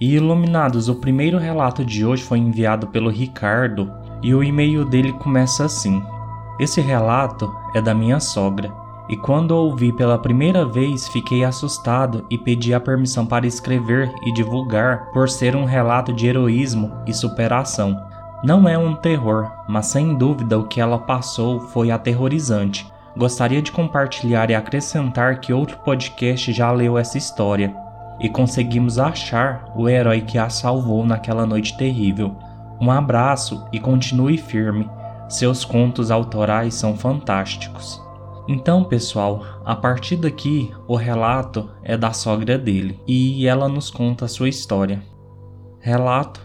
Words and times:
E 0.00 0.16
iluminados, 0.16 0.88
o 0.88 0.96
primeiro 0.96 1.38
relato 1.38 1.84
de 1.84 2.04
hoje 2.04 2.24
foi 2.24 2.38
enviado 2.38 2.88
pelo 2.88 3.08
Ricardo 3.08 3.92
e 4.24 4.34
o 4.34 4.42
e-mail 4.42 4.84
dele 4.84 5.12
começa 5.12 5.64
assim: 5.64 6.02
Esse 6.58 6.80
relato 6.80 7.54
é 7.76 7.80
da 7.80 7.94
minha 7.94 8.18
sogra 8.18 8.79
e 9.10 9.16
quando 9.16 9.50
ouvi 9.50 9.92
pela 9.92 10.16
primeira 10.16 10.64
vez 10.64 11.08
fiquei 11.08 11.42
assustado 11.42 12.24
e 12.30 12.38
pedi 12.38 12.72
a 12.72 12.78
permissão 12.78 13.26
para 13.26 13.44
escrever 13.44 14.14
e 14.22 14.32
divulgar 14.32 15.10
por 15.10 15.28
ser 15.28 15.56
um 15.56 15.64
relato 15.64 16.12
de 16.12 16.28
heroísmo 16.28 16.92
e 17.04 17.12
superação. 17.12 18.00
Não 18.44 18.68
é 18.68 18.78
um 18.78 18.94
terror, 18.94 19.50
mas 19.68 19.86
sem 19.86 20.14
dúvida 20.14 20.56
o 20.56 20.68
que 20.68 20.80
ela 20.80 20.96
passou 20.96 21.58
foi 21.58 21.90
aterrorizante. 21.90 22.86
Gostaria 23.16 23.60
de 23.60 23.72
compartilhar 23.72 24.48
e 24.48 24.54
acrescentar 24.54 25.40
que 25.40 25.52
outro 25.52 25.78
podcast 25.78 26.52
já 26.52 26.70
leu 26.70 26.96
essa 26.96 27.18
história 27.18 27.74
e 28.20 28.28
conseguimos 28.28 28.96
achar 28.96 29.72
o 29.74 29.88
herói 29.88 30.20
que 30.20 30.38
a 30.38 30.48
salvou 30.48 31.04
naquela 31.04 31.44
noite 31.44 31.76
terrível. 31.76 32.36
Um 32.80 32.92
abraço 32.92 33.66
e 33.72 33.80
continue 33.80 34.38
firme. 34.38 34.88
Seus 35.28 35.64
contos 35.64 36.12
autorais 36.12 36.74
são 36.74 36.96
fantásticos. 36.96 38.00
Então, 38.52 38.82
pessoal, 38.82 39.44
a 39.64 39.76
partir 39.76 40.16
daqui 40.16 40.72
o 40.88 40.96
relato 40.96 41.70
é 41.84 41.96
da 41.96 42.12
sogra 42.12 42.58
dele 42.58 42.98
e 43.06 43.46
ela 43.46 43.68
nos 43.68 43.92
conta 43.92 44.24
a 44.24 44.28
sua 44.28 44.48
história. 44.48 45.00
Relato: 45.78 46.40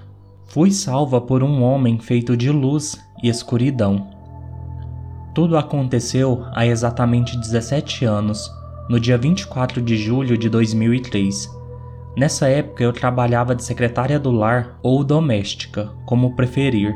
Fui 0.45 0.69
salva 0.69 1.19
por 1.19 1.41
um 1.41 1.63
homem 1.63 1.97
feito 1.97 2.37
de 2.37 2.51
luz 2.51 2.95
e 3.23 3.27
escuridão. 3.27 4.07
Tudo 5.33 5.57
aconteceu 5.57 6.45
há 6.53 6.63
exatamente 6.63 7.35
17 7.39 8.05
anos, 8.05 8.51
no 8.87 8.99
dia 8.99 9.17
24 9.17 9.81
de 9.81 9.97
julho 9.97 10.37
de 10.37 10.47
2003. 10.47 11.49
Nessa 12.15 12.47
época 12.47 12.83
eu 12.83 12.93
trabalhava 12.93 13.55
de 13.55 13.63
secretária 13.63 14.19
do 14.19 14.29
lar 14.29 14.77
ou 14.83 15.03
doméstica, 15.03 15.91
como 16.05 16.35
preferir. 16.35 16.95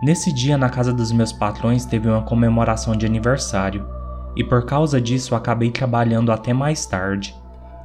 Nesse 0.00 0.32
dia, 0.32 0.56
na 0.56 0.70
casa 0.70 0.92
dos 0.92 1.10
meus 1.10 1.32
patrões, 1.32 1.84
teve 1.84 2.08
uma 2.08 2.22
comemoração 2.22 2.94
de 2.94 3.04
aniversário 3.04 3.84
e 4.36 4.42
por 4.42 4.64
causa 4.64 5.00
disso 5.00 5.34
acabei 5.34 5.70
trabalhando 5.70 6.32
até 6.32 6.52
mais 6.52 6.86
tarde, 6.86 7.34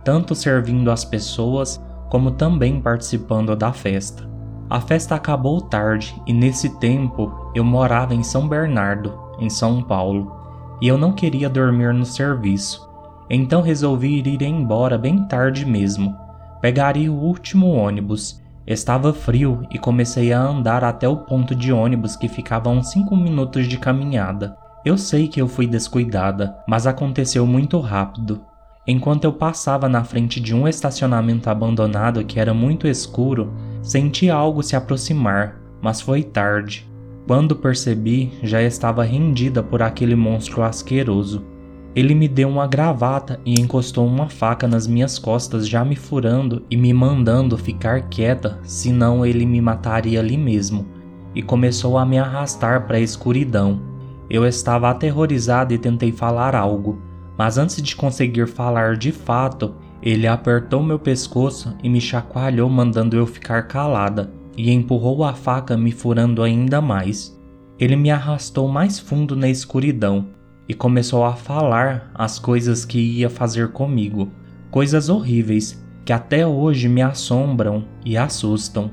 tanto 0.04 0.34
servindo 0.34 0.92
as 0.92 1.06
pessoas 1.06 1.84
como 2.10 2.32
também 2.32 2.82
participando 2.82 3.56
da 3.56 3.72
festa. 3.72 4.28
A 4.70 4.80
festa 4.80 5.16
acabou 5.16 5.62
tarde 5.62 6.16
e 6.28 6.34
nesse 6.34 6.78
tempo 6.80 7.52
eu 7.56 7.64
morava 7.64 8.14
em 8.14 8.24
São 8.24 8.48
Bernardo, 8.48 9.14
em 9.40 9.50
São 9.50 9.82
Paulo, 9.82 10.36
e 10.82 10.88
eu 10.88 10.98
não 10.98 11.12
queria 11.12 11.50
dormir 11.50 11.94
no 11.94 12.06
serviço. 12.06 12.88
Então 13.30 13.62
resolvi 13.62 14.20
ir 14.20 14.42
embora 14.42 14.98
bem 14.98 15.28
tarde 15.28 15.66
mesmo. 15.66 16.16
Pegaria 16.62 17.12
o 17.12 17.16
último 17.16 17.68
ônibus. 17.68 18.42
Estava 18.66 19.14
frio 19.14 19.66
e 19.72 19.80
comecei 19.80 20.32
a 20.32 20.40
andar 20.40 20.84
até 20.84 21.08
o 21.08 21.18
ponto 21.18 21.56
de 21.56 21.74
ônibus 21.74 22.16
que 22.16 22.28
ficava 22.28 22.70
a 22.70 22.74
uns 22.74 22.92
5 22.92 23.16
minutos 23.16 23.68
de 23.68 23.78
caminhada. 23.78 24.56
Eu 24.86 24.98
sei 24.98 25.28
que 25.28 25.42
eu 25.42 25.48
fui 25.48 25.68
descuidada, 25.68 26.56
mas 26.68 26.88
aconteceu 26.88 27.46
muito 27.46 27.80
rápido. 27.80 28.42
Enquanto 28.88 29.26
eu 29.26 29.34
passava 29.34 29.90
na 29.90 30.04
frente 30.04 30.40
de 30.40 30.56
um 30.56 30.68
estacionamento 30.68 31.50
abandonado 31.50 32.24
que 32.24 32.40
era 32.40 32.54
muito 32.54 32.88
escuro, 32.88 33.54
senti 33.84 34.30
algo 34.30 34.64
se 34.64 34.76
aproximar, 34.76 35.60
mas 35.82 36.00
foi 36.00 36.24
tarde. 36.24 36.90
Quando 37.28 37.58
percebi, 37.58 38.32
já 38.42 38.62
estava 38.64 39.04
rendida 39.04 39.62
por 39.62 39.82
aquele 39.82 40.16
monstro 40.16 40.64
asqueroso. 40.64 41.46
Ele 41.94 42.16
me 42.16 42.28
deu 42.28 42.48
uma 42.48 42.66
gravata 42.66 43.40
e 43.46 43.60
encostou 43.60 44.08
uma 44.08 44.30
faca 44.30 44.68
nas 44.68 44.88
minhas 44.88 45.20
costas, 45.20 45.68
já 45.68 45.84
me 45.84 45.96
furando 45.96 46.66
e 46.70 46.78
me 46.78 46.94
mandando 46.94 47.58
ficar 47.58 48.08
quieta, 48.10 48.60
senão 48.64 49.26
ele 49.26 49.46
me 49.46 49.60
mataria 49.60 50.20
ali 50.20 50.38
mesmo. 50.38 50.88
E 51.36 51.44
começou 51.44 51.98
a 51.98 52.06
me 52.06 52.18
arrastar 52.18 52.88
para 52.88 52.98
a 52.98 53.02
escuridão. 53.02 53.89
Eu 54.30 54.46
estava 54.46 54.90
aterrorizado 54.92 55.74
e 55.74 55.78
tentei 55.78 56.12
falar 56.12 56.56
algo, 56.56 57.02
mas 57.36 57.58
antes 57.58 57.82
de 57.82 57.96
conseguir 57.96 58.48
falar 58.48 58.96
de 58.96 59.12
fato, 59.12 59.74
ele 60.04 60.28
apertou 60.28 60.84
meu 60.84 61.00
pescoço 61.00 61.76
e 61.82 61.90
me 61.90 62.00
chacoalhou, 62.00 62.70
mandando 62.70 63.16
eu 63.16 63.26
ficar 63.26 63.68
calada, 63.68 64.32
e 64.56 64.72
empurrou 64.72 65.24
a 65.24 65.34
faca, 65.34 65.76
me 65.76 65.92
furando 65.92 66.44
ainda 66.44 66.80
mais. 66.80 67.36
Ele 67.80 67.96
me 67.96 68.12
arrastou 68.12 68.68
mais 68.68 69.00
fundo 69.00 69.36
na 69.36 69.50
escuridão 69.50 70.28
e 70.68 70.74
começou 70.74 71.26
a 71.26 71.34
falar 71.34 72.12
as 72.14 72.38
coisas 72.38 72.86
que 72.86 73.00
ia 73.00 73.30
fazer 73.30 73.72
comigo, 73.72 74.30
coisas 74.70 75.10
horríveis 75.10 75.84
que 76.06 76.14
até 76.14 76.46
hoje 76.46 76.88
me 76.88 77.02
assombram 77.02 77.86
e 78.06 78.16
assustam. 78.18 78.92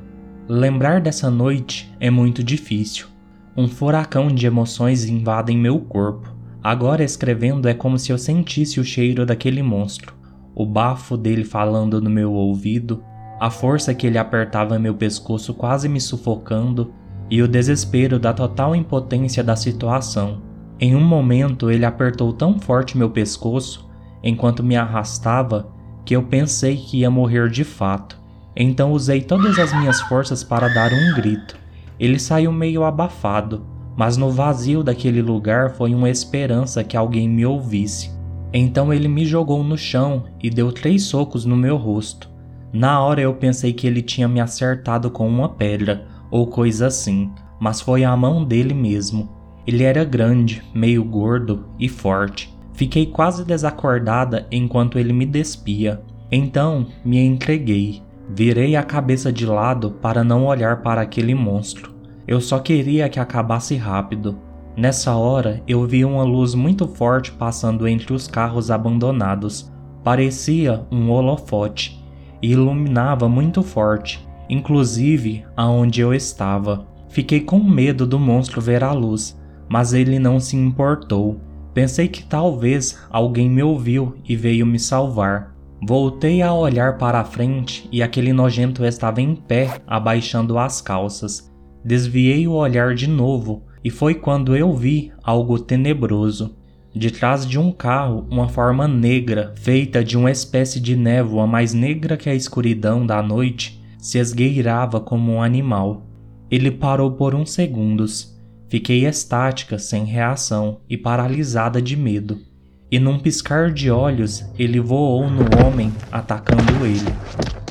Lembrar 0.49 1.01
dessa 1.01 1.31
noite 1.31 1.93
é 1.99 2.11
muito 2.11 2.43
difícil 2.43 3.16
um 3.57 3.67
furacão 3.67 4.29
de 4.29 4.47
emoções 4.47 5.07
invadem 5.07 5.57
meu 5.57 5.79
corpo. 5.81 6.35
Agora 6.63 7.03
escrevendo 7.03 7.69
é 7.69 7.73
como 7.73 7.99
se 7.99 8.13
eu 8.13 8.19
sentisse 8.19 8.79
o 8.79 8.85
cheiro 8.85 9.25
daquele 9.25 9.63
monstro, 9.63 10.15
o 10.55 10.67
bafo 10.67 11.17
dele 11.17 11.45
falando 11.45 12.01
no 12.01 12.11
meu 12.11 12.33
ouvido, 12.33 13.03
a 13.41 13.49
força 13.51 13.95
que 13.95 14.07
ele 14.07 14.19
apertava 14.19 14.79
meu 14.79 14.95
pescoço 14.95 15.55
quase 15.55 15.89
me 15.89 16.01
sufocando 16.01 16.93
e 17.31 17.43
o 17.43 17.49
desespero 17.49 18.19
da 18.19 18.33
total 18.33 18.77
impotência 18.77 19.43
da 19.43 19.57
situação. 19.57 20.43
Em 20.79 20.95
um 20.95 21.05
momento 21.05 21.71
ele 21.71 21.87
apertou 21.87 22.33
tão 22.33 22.59
forte 22.59 22.99
meu 22.99 23.09
pescoço, 23.09 23.89
enquanto 24.23 24.63
me 24.63 24.77
arrastava, 24.77 25.73
que 26.05 26.15
eu 26.15 26.23
pensei 26.23 26.77
que 26.77 26.99
ia 26.99 27.11
morrer 27.11 27.49
de 27.49 27.65
fato. 27.65 28.21
Então 28.55 28.93
usei 28.93 29.23
todas 29.23 29.59
as 29.59 29.73
minhas 29.73 30.01
forças 30.03 30.45
para 30.45 30.69
dar 30.69 30.93
um 30.93 31.15
grito. 31.15 31.66
Ele 31.99 32.19
saiu 32.19 32.53
meio 32.53 32.85
abafado, 32.85 33.65
mas 33.97 34.17
no 34.17 34.31
vazio 34.31 34.83
daquele 34.83 35.23
lugar 35.23 35.71
foi 35.71 35.95
uma 35.95 36.11
esperança 36.11 36.85
que 36.85 36.97
alguém 36.97 37.29
me 37.29 37.47
ouvisse. 37.47 38.11
Então 38.53 38.93
ele 38.93 39.09
me 39.09 39.25
jogou 39.25 39.65
no 39.65 39.77
chão 39.77 40.25
e 40.43 40.51
deu 40.51 40.71
três 40.71 41.05
socos 41.05 41.45
no 41.45 41.57
meu 41.57 41.77
rosto. 41.77 42.31
Na 42.73 43.01
hora 43.03 43.21
eu 43.21 43.35
pensei 43.35 43.73
que 43.73 43.87
ele 43.87 44.03
tinha 44.03 44.29
me 44.29 44.41
acertado 44.41 45.11
com 45.11 45.27
uma 45.27 45.49
pedra 45.49 46.07
ou 46.31 46.47
coisa 46.47 46.89
assim, 46.89 47.31
mas 47.59 47.81
foi 47.81 48.05
a 48.05 48.15
mão 48.17 48.45
dele 48.45 48.75
mesmo. 48.75 49.31
Ele 49.67 49.83
era 49.83 50.05
grande, 50.05 50.63
meio 50.75 51.03
gordo 51.03 51.67
e 51.79 51.89
forte. 51.89 52.55
Fiquei 52.75 53.07
quase 53.07 53.45
desacordada 53.45 54.47
enquanto 54.51 54.99
ele 54.99 55.13
me 55.13 55.25
despia. 55.25 56.03
Então 56.31 56.87
me 57.05 57.19
entreguei 57.19 58.03
Virei 58.29 58.75
a 58.75 58.83
cabeça 58.83 59.33
de 59.33 59.47
lado 59.47 59.93
para 60.03 60.25
não 60.25 60.47
olhar 60.47 60.83
para 60.83 61.01
aquele 61.01 61.35
monstro. 61.35 61.95
Eu 62.27 62.41
só 62.41 62.59
queria 62.59 63.09
que 63.09 63.21
acabasse 63.21 63.77
rápido. 63.77 64.39
Nessa 64.77 65.15
hora, 65.15 65.63
eu 65.67 65.87
vi 65.87 66.05
uma 66.05 66.25
luz 66.25 66.55
muito 66.55 66.87
forte 66.87 67.33
passando 67.33 67.87
entre 67.87 68.13
os 68.13 68.27
carros 68.27 68.71
abandonados. 68.71 69.73
Parecia 70.05 70.85
um 70.91 71.11
holofote 71.11 72.05
e 72.43 72.53
iluminava 72.53 73.29
muito 73.29 73.63
forte, 73.63 74.27
inclusive 74.51 75.45
aonde 75.57 76.01
eu 76.01 76.13
estava. 76.13 76.87
Fiquei 77.09 77.41
com 77.41 77.59
medo 77.59 78.07
do 78.07 78.19
monstro 78.19 78.61
ver 78.61 78.85
a 78.85 78.93
luz, 78.93 79.41
mas 79.69 79.95
ele 79.95 80.19
não 80.19 80.39
se 80.39 80.57
importou. 80.57 81.41
Pensei 81.73 82.09
que 82.09 82.25
talvez 82.25 82.99
alguém 83.09 83.49
me 83.49 83.63
ouviu 83.63 84.17
e 84.29 84.37
veio 84.37 84.67
me 84.67 84.79
salvar. 84.79 85.56
Voltei 85.83 86.41
a 86.41 86.53
olhar 86.55 86.97
para 86.97 87.21
a 87.21 87.25
frente 87.25 87.87
e 87.93 88.03
aquele 88.03 88.33
nojento 88.33 88.85
estava 88.85 89.21
em 89.21 89.37
pé, 89.37 89.83
abaixando 89.87 90.59
as 90.59 90.81
calças. 90.81 91.53
Desviei 91.85 92.49
o 92.49 92.53
olhar 92.53 92.95
de 92.95 93.07
novo 93.07 93.63
e 93.85 93.91
foi 93.91 94.15
quando 94.15 94.57
eu 94.57 94.73
vi 94.73 95.13
algo 95.23 95.59
tenebroso. 95.59 96.57
De 96.95 97.11
trás 97.11 97.47
de 97.47 97.59
um 97.59 97.71
carro, 97.71 98.27
uma 98.31 98.49
forma 98.49 98.89
negra, 98.89 99.53
feita 99.55 100.03
de 100.03 100.17
uma 100.17 100.31
espécie 100.31 100.81
de 100.81 100.97
névoa 100.97 101.47
mais 101.47 101.75
negra 101.75 102.17
que 102.17 102.31
a 102.31 102.35
escuridão 102.35 103.07
da 103.07 103.23
noite, 103.23 103.85
se 103.99 104.19
esgueirava 104.19 104.99
como 104.99 105.33
um 105.33 105.43
animal. 105.43 106.07
Ele 106.51 106.71
parou 106.71 107.13
por 107.13 107.35
uns 107.35 107.53
segundos. 107.53 108.35
Fiquei 108.69 109.07
estática, 109.07 109.79
sem 109.79 110.05
reação 110.05 110.81
e 110.89 110.97
paralisada 110.97 111.83
de 111.83 111.97
medo 111.97 112.56
e 112.91 112.99
num 112.99 113.19
piscar 113.19 113.71
de 113.71 113.91
olhos 113.91 114.45
ele 114.59 114.81
voou 114.81 115.29
no 115.29 115.45
homem, 115.65 115.93
atacando 116.11 116.85
ele. 116.85 117.13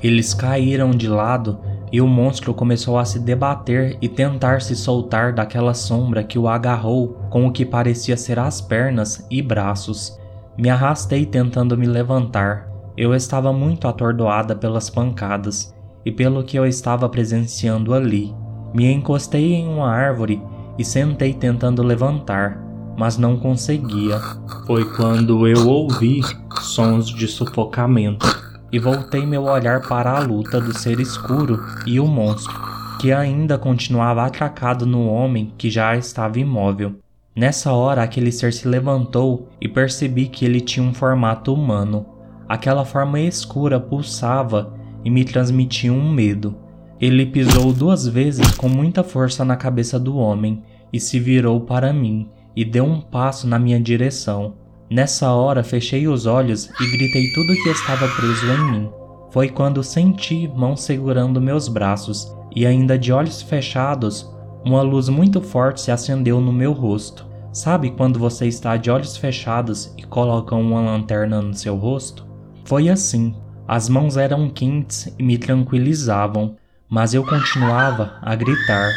Eles 0.04 0.34
caíram 0.34 0.92
de 0.92 1.08
lado 1.08 1.60
e 1.92 2.02
o 2.02 2.08
monstro 2.08 2.54
começou 2.54 2.98
a 2.98 3.06
se 3.06 3.20
debater 3.20 3.98
e 4.02 4.10
tentar 4.10 4.62
se 4.62 4.76
soltar 4.76 5.34
daquela 5.34 5.74
sombra 5.74 6.24
que 6.24 6.38
o 6.38 6.48
agarrou 6.48 7.20
com 7.30 7.48
o 7.48 7.52
que 7.52 7.66
parecia 7.66 8.18
ser 8.18 8.38
as 8.38 8.60
pernas 8.60 9.26
e 9.32 9.42
braços. 9.42 10.20
Me 10.58 10.70
arrastei 10.70 11.26
tentando 11.26 11.78
me 11.78 11.86
levantar. 11.86 12.70
Eu 12.98 13.14
estava 13.14 13.52
muito 13.52 13.88
atordoada 13.88 14.56
pelas 14.56 14.90
pancadas 14.90 15.74
e 16.06 16.12
pelo 16.12 16.44
que 16.44 16.58
eu 16.58 16.66
estava 16.66 17.10
presenciando 17.10 17.94
ali. 17.94 18.34
Me 18.74 18.92
encostei 18.92 19.54
em 19.54 19.68
uma 19.68 19.90
árvore 19.90 20.42
e 20.78 20.84
sentei 20.84 21.34
tentando 21.34 21.82
levantar, 21.82 22.62
mas 22.98 23.18
não 23.18 23.38
conseguia. 23.38 24.20
Foi 24.66 24.86
quando 24.96 25.48
eu 25.48 25.68
ouvi 25.68 26.22
sons 26.62 27.08
de 27.08 27.28
sufocamento 27.28 28.26
e 28.72 28.80
voltei 28.80 29.26
meu 29.26 29.44
olhar 29.44 29.82
para 29.82 30.12
a 30.12 30.20
luta 30.20 30.60
do 30.60 30.78
ser 30.78 31.00
escuro 31.00 31.64
e 31.86 32.00
o 32.00 32.08
monstro, 32.08 32.54
que 33.00 33.12
ainda 33.12 33.58
continuava 33.58 34.26
atracado 34.26 34.86
no 34.86 35.08
homem 35.08 35.54
que 35.58 35.70
já 35.70 35.96
estava 35.96 36.40
imóvel. 36.40 36.96
Nessa 37.36 37.74
hora, 37.74 38.02
aquele 38.02 38.32
ser 38.32 38.54
se 38.54 38.68
levantou 38.68 39.50
e 39.60 39.68
percebi 39.68 40.28
que 40.28 40.46
ele 40.46 40.62
tinha 40.62 40.86
um 40.86 40.94
formato 40.94 41.54
humano. 41.54 42.06
Aquela 42.48 42.86
forma 42.86 43.20
escura 43.20 43.80
pulsava 43.80 44.74
e 45.04 45.10
me 45.10 45.26
transmitia 45.26 45.92
um 45.92 46.12
medo. 46.12 46.56
Ele 47.00 47.26
pisou 47.26 47.74
duas 47.74 48.08
vezes 48.08 48.52
com 48.52 48.70
muita 48.70 49.04
força 49.04 49.44
na 49.44 49.58
cabeça 49.58 50.00
do 50.00 50.16
homem 50.16 50.64
e 50.94 51.00
se 51.00 51.20
virou 51.20 51.60
para 51.60 51.92
mim 51.92 52.30
e 52.56 52.64
deu 52.64 52.86
um 52.86 53.02
passo 53.02 53.48
na 53.48 53.60
minha 53.60 53.80
direção. 53.80 54.56
Nessa 54.90 55.32
hora, 55.32 55.64
fechei 55.64 56.08
os 56.08 56.26
olhos 56.26 56.70
e 56.80 56.98
gritei 56.98 57.32
tudo 57.34 57.56
que 57.64 57.70
estava 57.70 58.08
preso 58.08 58.46
em 58.48 58.72
mim. 58.72 58.90
Foi 59.32 59.50
quando 59.50 59.84
senti 59.84 60.48
mãos 60.48 60.82
segurando 60.82 61.42
meus 61.42 61.68
braços 61.68 62.34
e, 62.56 62.66
ainda 62.66 62.98
de 62.98 63.12
olhos 63.12 63.42
fechados, 63.42 64.34
uma 64.64 64.82
luz 64.82 65.10
muito 65.10 65.42
forte 65.42 65.82
se 65.82 65.92
acendeu 65.92 66.40
no 66.40 66.54
meu 66.54 66.72
rosto. 66.72 67.26
Sabe 67.52 67.92
quando 67.92 68.20
você 68.20 68.48
está 68.48 68.78
de 68.78 68.92
olhos 68.92 69.18
fechados 69.18 69.94
e 69.98 70.04
colocam 70.04 70.62
uma 70.62 70.82
lanterna 70.82 71.42
no 71.42 71.54
seu 71.54 71.76
rosto? 71.76 72.26
Foi 72.64 72.90
assim. 72.90 73.36
As 73.68 73.90
mãos 73.90 74.18
eram 74.18 74.50
quentes 74.50 75.14
e 75.18 75.24
me 75.24 75.38
tranquilizavam, 75.38 76.56
mas 76.88 77.14
eu 77.14 77.26
continuava 77.26 78.18
a 78.22 78.36
gritar. 78.36 78.92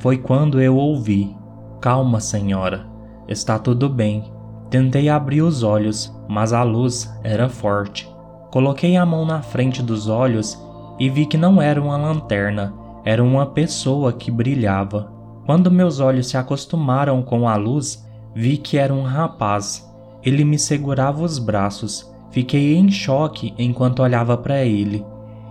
Foi 0.00 0.16
quando 0.16 0.60
eu 0.60 0.76
ouvi: 0.76 1.36
Calma, 1.80 2.20
senhora, 2.20 2.86
está 3.28 3.58
tudo 3.58 3.88
bem. 3.88 4.32
Tentei 4.70 5.08
abrir 5.08 5.42
os 5.42 5.62
olhos, 5.62 6.14
mas 6.28 6.52
a 6.52 6.62
luz 6.62 7.12
era 7.22 7.48
forte. 7.48 8.08
Coloquei 8.50 8.96
a 8.96 9.04
mão 9.04 9.24
na 9.24 9.42
frente 9.42 9.82
dos 9.82 10.08
olhos 10.08 10.60
e 10.98 11.08
vi 11.08 11.26
que 11.26 11.36
não 11.36 11.60
era 11.60 11.80
uma 11.80 11.96
lanterna, 11.96 12.72
era 13.04 13.22
uma 13.22 13.46
pessoa 13.46 14.12
que 14.12 14.30
brilhava. 14.30 15.12
Quando 15.44 15.70
meus 15.70 16.00
olhos 16.00 16.28
se 16.28 16.36
acostumaram 16.36 17.22
com 17.22 17.48
a 17.48 17.56
luz, 17.56 18.04
vi 18.34 18.56
que 18.56 18.78
era 18.78 18.94
um 18.94 19.02
rapaz. 19.02 19.88
Ele 20.22 20.44
me 20.44 20.58
segurava 20.58 21.22
os 21.22 21.38
braços. 21.38 22.10
Fiquei 22.30 22.74
em 22.74 22.90
choque 22.90 23.54
enquanto 23.58 24.02
olhava 24.02 24.36
para 24.36 24.64
ele. 24.64 25.04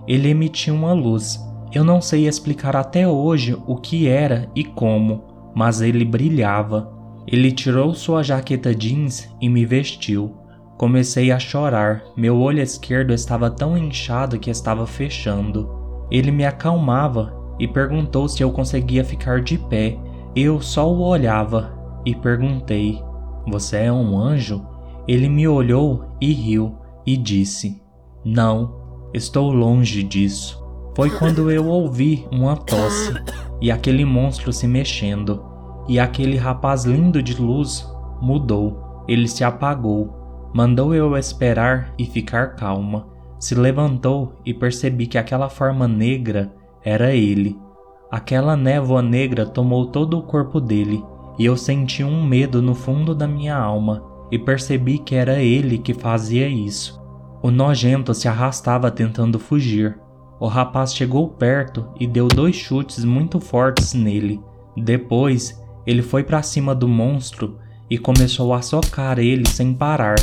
Ele 0.06 0.28
emitia 0.28 0.74
uma 0.74 0.92
luz. 0.92 1.40
Eu 1.72 1.84
não 1.84 2.00
sei 2.00 2.26
explicar 2.28 2.76
até 2.76 3.08
hoje 3.08 3.56
o 3.66 3.76
que 3.76 4.08
era 4.08 4.48
e 4.54 4.64
como, 4.64 5.24
mas 5.54 5.80
ele 5.80 6.04
brilhava. 6.04 6.93
Ele 7.26 7.50
tirou 7.50 7.94
sua 7.94 8.22
jaqueta 8.22 8.74
jeans 8.74 9.28
e 9.40 9.48
me 9.48 9.64
vestiu. 9.64 10.36
Comecei 10.76 11.30
a 11.30 11.38
chorar. 11.38 12.02
Meu 12.16 12.38
olho 12.38 12.60
esquerdo 12.60 13.12
estava 13.12 13.50
tão 13.50 13.78
inchado 13.78 14.38
que 14.38 14.50
estava 14.50 14.86
fechando. 14.86 15.68
Ele 16.10 16.30
me 16.30 16.44
acalmava 16.44 17.34
e 17.58 17.66
perguntou 17.66 18.28
se 18.28 18.42
eu 18.42 18.50
conseguia 18.50 19.04
ficar 19.04 19.40
de 19.40 19.56
pé. 19.56 19.98
Eu 20.34 20.60
só 20.60 20.92
o 20.92 21.00
olhava 21.00 21.72
e 22.04 22.14
perguntei: 22.14 23.00
Você 23.48 23.78
é 23.78 23.92
um 23.92 24.18
anjo? 24.18 24.66
Ele 25.06 25.28
me 25.28 25.46
olhou 25.46 26.04
e 26.20 26.32
riu 26.32 26.76
e 27.06 27.16
disse: 27.16 27.80
Não, 28.24 29.08
estou 29.14 29.50
longe 29.50 30.02
disso. 30.02 30.62
Foi 30.96 31.10
quando 31.10 31.50
eu 31.50 31.66
ouvi 31.66 32.26
uma 32.30 32.56
tosse 32.56 33.12
e 33.60 33.70
aquele 33.70 34.04
monstro 34.04 34.52
se 34.52 34.66
mexendo, 34.66 35.44
e 35.88 35.98
aquele 35.98 36.36
rapaz 36.36 36.84
lindo 36.84 37.22
de 37.22 37.40
luz 37.40 37.90
mudou. 38.20 39.04
Ele 39.06 39.28
se 39.28 39.44
apagou, 39.44 40.50
mandou 40.54 40.94
eu 40.94 41.16
esperar 41.16 41.92
e 41.98 42.06
ficar 42.06 42.56
calma. 42.56 43.06
Se 43.38 43.54
levantou 43.54 44.34
e 44.44 44.54
percebi 44.54 45.06
que 45.06 45.18
aquela 45.18 45.48
forma 45.48 45.86
negra 45.86 46.52
era 46.82 47.12
ele. 47.12 47.58
Aquela 48.10 48.56
névoa 48.56 49.02
negra 49.02 49.44
tomou 49.44 49.86
todo 49.86 50.18
o 50.18 50.22
corpo 50.22 50.60
dele, 50.60 51.04
e 51.38 51.44
eu 51.44 51.56
senti 51.56 52.04
um 52.04 52.24
medo 52.24 52.62
no 52.62 52.74
fundo 52.74 53.14
da 53.14 53.26
minha 53.26 53.56
alma 53.56 54.04
e 54.30 54.38
percebi 54.38 54.98
que 54.98 55.14
era 55.14 55.42
ele 55.42 55.78
que 55.78 55.92
fazia 55.92 56.48
isso. 56.48 57.02
O 57.42 57.50
nojento 57.50 58.14
se 58.14 58.26
arrastava 58.26 58.90
tentando 58.90 59.38
fugir. 59.38 59.98
O 60.40 60.46
rapaz 60.46 60.94
chegou 60.94 61.28
perto 61.28 61.86
e 62.00 62.06
deu 62.06 62.28
dois 62.28 62.56
chutes 62.56 63.04
muito 63.04 63.38
fortes 63.38 63.94
nele. 63.94 64.40
Depois, 64.76 65.62
ele 65.86 66.02
foi 66.02 66.24
para 66.24 66.42
cima 66.42 66.74
do 66.74 66.88
monstro 66.88 67.58
e 67.90 67.98
começou 67.98 68.54
a 68.54 68.62
socar 68.62 69.18
ele 69.18 69.48
sem 69.48 69.74
parar. 69.74 70.16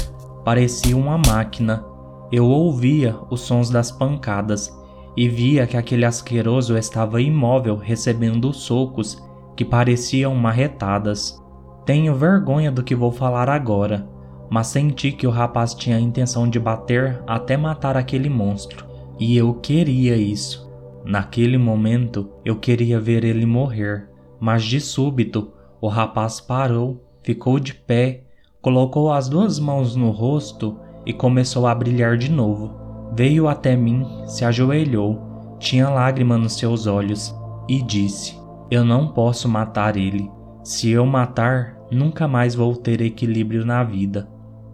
Parecia 0.44 0.98
uma 0.98 1.18
máquina. 1.18 1.86
Eu 2.32 2.46
ouvia 2.46 3.16
os 3.30 3.42
sons 3.42 3.70
das 3.70 3.92
pancadas 3.92 4.76
e 5.16 5.28
via 5.28 5.68
que 5.68 5.78
aquele 5.78 6.06
asqueroso 6.06 6.78
estava 6.78 7.22
imóvel 7.22 7.76
recebendo 7.76 8.54
socos 8.54 9.22
que 9.56 9.66
pareciam 9.66 10.34
marretadas. 10.34 11.40
Tenho 11.86 12.16
vergonha 12.16 12.72
do 12.72 12.84
que 12.84 12.96
vou 12.96 13.12
falar 13.12 13.50
agora, 13.50 14.08
mas 14.50 14.68
senti 14.68 15.12
que 15.12 15.28
o 15.28 15.32
rapaz 15.32 15.74
tinha 15.74 15.98
a 15.98 16.02
intenção 16.02 16.50
de 16.50 16.60
bater 16.60 17.22
até 17.28 17.58
matar 17.58 17.98
aquele 17.98 18.30
monstro, 18.30 18.86
e 19.20 19.36
eu 19.38 19.54
queria 19.56 20.16
isso. 20.16 20.70
Naquele 21.06 21.58
momento, 21.58 22.30
eu 22.46 22.58
queria 22.58 23.00
ver 23.00 23.24
ele 23.24 23.46
morrer, 23.46 24.10
mas 24.42 24.64
de 24.64 24.82
súbito, 24.82 25.54
o 25.80 25.88
rapaz 25.88 26.42
parou, 26.42 27.06
ficou 27.22 27.60
de 27.60 27.76
pé, 27.76 28.24
colocou 28.62 29.14
as 29.14 29.30
duas 29.30 29.60
mãos 29.60 29.96
no 29.96 30.10
rosto 30.10 30.78
e 31.06 31.14
começou 31.14 31.68
a 31.68 31.76
brilhar 31.76 32.18
de 32.18 32.32
novo. 32.32 32.74
Veio 33.16 33.48
até 33.48 33.76
mim, 33.76 34.06
se 34.26 34.44
ajoelhou, 34.44 35.56
tinha 35.60 35.88
lágrima 35.90 36.38
nos 36.38 36.54
seus 36.54 36.88
olhos 36.88 37.36
e 37.70 37.82
disse: 37.82 38.36
Eu 38.70 38.84
não 38.84 39.10
posso 39.10 39.48
matar 39.48 39.96
ele. 39.96 40.30
Se 40.64 40.90
eu 40.90 41.06
matar, 41.06 41.78
nunca 41.92 42.28
mais 42.28 42.56
vou 42.56 42.76
ter 42.76 43.00
equilíbrio 43.02 43.64
na 43.64 43.84
vida. 43.84 44.28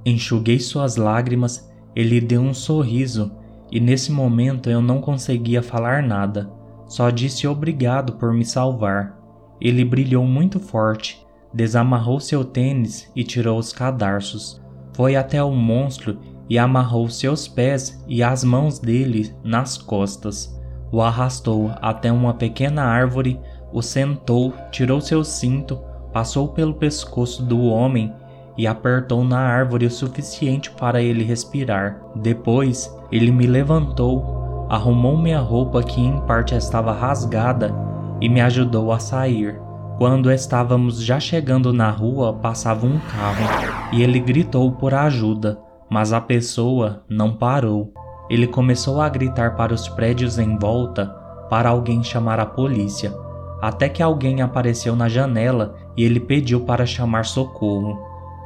Enxuguei 0.05 0.59
suas 0.59 0.95
lágrimas, 0.95 1.69
ele 1.93 2.21
deu 2.21 2.41
um 2.41 2.53
sorriso 2.53 3.31
e 3.71 3.79
nesse 3.79 4.11
momento 4.11 4.69
eu 4.69 4.81
não 4.81 5.01
conseguia 5.01 5.61
falar 5.61 6.01
nada, 6.01 6.49
só 6.87 7.09
disse 7.09 7.47
obrigado 7.47 8.13
por 8.13 8.33
me 8.33 8.45
salvar. 8.45 9.16
Ele 9.59 9.83
brilhou 9.83 10.25
muito 10.25 10.59
forte, 10.59 11.25
desamarrou 11.53 12.19
seu 12.19 12.43
tênis 12.43 13.11
e 13.15 13.23
tirou 13.23 13.57
os 13.57 13.73
cadarços. 13.73 14.61
Foi 14.93 15.15
até 15.15 15.43
o 15.43 15.51
monstro 15.51 16.19
e 16.49 16.57
amarrou 16.57 17.09
seus 17.09 17.47
pés 17.47 18.03
e 18.07 18.23
as 18.23 18.43
mãos 18.43 18.79
dele 18.79 19.33
nas 19.43 19.77
costas. 19.77 20.55
O 20.91 21.01
arrastou 21.01 21.71
até 21.81 22.11
uma 22.11 22.33
pequena 22.33 22.83
árvore, 22.83 23.39
o 23.73 23.81
sentou, 23.81 24.53
tirou 24.71 25.01
seu 25.01 25.23
cinto, 25.23 25.79
passou 26.13 26.47
pelo 26.49 26.73
pescoço 26.73 27.43
do 27.43 27.61
homem 27.65 28.13
e 28.57 28.65
apertou 28.65 29.23
na 29.23 29.39
árvore 29.39 29.85
o 29.85 29.91
suficiente 29.91 30.71
para 30.71 31.01
ele 31.01 31.23
respirar. 31.23 32.01
Depois, 32.15 32.91
ele 33.11 33.31
me 33.31 33.45
levantou, 33.45 34.65
arrumou 34.69 35.17
minha 35.17 35.39
roupa 35.39 35.83
que 35.83 36.01
em 36.01 36.19
parte 36.21 36.55
estava 36.55 36.91
rasgada 36.91 37.86
e 38.21 38.29
me 38.29 38.41
ajudou 38.41 38.91
a 38.91 38.99
sair. 38.99 39.59
Quando 39.97 40.31
estávamos 40.31 41.01
já 41.01 41.19
chegando 41.19 41.73
na 41.73 41.89
rua, 41.89 42.33
passava 42.33 42.85
um 42.85 42.99
carro 42.99 43.93
e 43.93 44.03
ele 44.03 44.19
gritou 44.19 44.71
por 44.71 44.93
ajuda 44.93 45.57
mas 45.89 46.13
a 46.13 46.21
pessoa 46.21 47.03
não 47.09 47.33
parou. 47.33 47.93
Ele 48.29 48.47
começou 48.47 48.99
a 48.99 49.07
gritar 49.07 49.55
para 49.55 49.73
os 49.73 49.87
prédios 49.87 50.37
em 50.37 50.57
volta 50.57 51.07
para 51.49 51.69
alguém 51.69 52.03
chamar 52.03 52.39
a 52.39 52.45
polícia, 52.45 53.13
até 53.61 53.87
que 53.87 54.03
alguém 54.03 54.41
apareceu 54.41 54.95
na 54.95 55.07
janela 55.07 55.75
e 55.95 56.03
ele 56.03 56.19
pediu 56.19 56.61
para 56.61 56.85
chamar 56.85 57.25
socorro. 57.25 57.97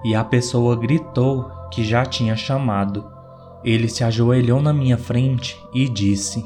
E 0.03 0.15
a 0.15 0.23
pessoa 0.23 0.75
gritou 0.75 1.49
que 1.71 1.83
já 1.83 2.05
tinha 2.05 2.35
chamado. 2.35 3.05
Ele 3.63 3.87
se 3.87 4.03
ajoelhou 4.03 4.61
na 4.61 4.73
minha 4.73 4.97
frente 4.97 5.59
e 5.73 5.87
disse: 5.87 6.45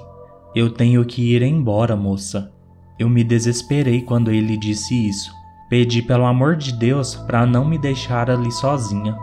Eu 0.54 0.70
tenho 0.70 1.04
que 1.06 1.34
ir 1.34 1.42
embora, 1.42 1.96
moça. 1.96 2.52
Eu 2.98 3.10
me 3.10 3.26
desesperei 3.26 4.02
quando 4.02 4.32
ele 4.32 4.56
disse 4.56 5.08
isso. 5.08 5.36
Pedi 5.68 6.02
pelo 6.02 6.26
amor 6.26 6.56
de 6.56 6.72
Deus 6.72 7.14
para 7.16 7.46
não 7.46 7.66
me 7.66 7.78
deixar 7.78 8.30
ali 8.30 8.50
sozinha. 8.52 9.18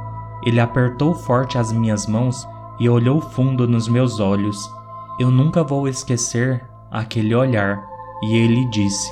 Ele 0.45 0.61
apertou 0.61 1.14
forte 1.14 1.57
as 1.57 1.73
minhas 1.73 2.07
mãos 2.07 2.47
e 2.79 2.88
olhou 2.88 3.21
fundo 3.21 3.67
nos 3.67 3.88
meus 3.88 4.21
olhos. 4.21 4.71
Eu 5.19 5.31
nunca 5.31 5.64
vou 5.64 5.88
esquecer 5.88 6.62
aquele 6.91 7.35
olhar. 7.35 7.83
E 8.23 8.37
ele 8.37 8.69
disse: 8.69 9.11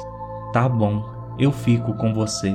Tá 0.52 0.68
bom, 0.68 1.08
eu 1.38 1.50
fico 1.50 1.94
com 1.94 2.12
você. 2.12 2.54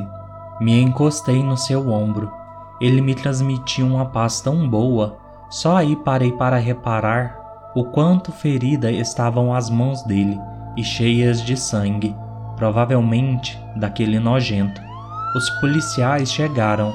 Me 0.61 0.79
encostei 0.79 1.41
no 1.41 1.57
seu 1.57 1.89
ombro. 1.89 2.31
Ele 2.79 3.01
me 3.01 3.15
transmitia 3.15 3.85
uma 3.85 4.05
paz 4.05 4.41
tão 4.41 4.69
boa, 4.69 5.17
só 5.49 5.77
aí 5.77 5.95
parei 5.95 6.31
para 6.31 6.57
reparar 6.57 7.39
o 7.75 7.85
quanto 7.85 8.31
ferida 8.31 8.91
estavam 8.91 9.53
as 9.53 9.69
mãos 9.69 10.03
dele 10.03 10.39
e 10.77 10.83
cheias 10.83 11.43
de 11.43 11.57
sangue, 11.57 12.15
provavelmente 12.55 13.57
daquele 13.75 14.19
nojento. 14.19 14.81
Os 15.35 15.49
policiais 15.59 16.31
chegaram 16.31 16.93